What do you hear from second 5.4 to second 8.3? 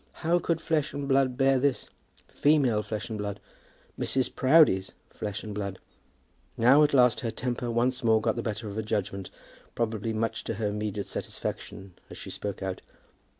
and blood? Now, at last, her temper once more